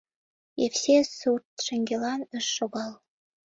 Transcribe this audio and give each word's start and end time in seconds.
Евсей 0.65 1.03
сурт 1.17 1.47
шеҥгелан 1.65 2.21
ыш 2.37 2.45
шогал. 2.55 2.91